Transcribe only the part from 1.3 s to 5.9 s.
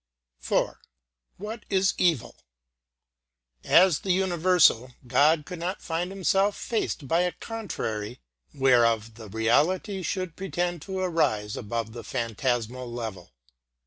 What is Evil? As the universal, God could not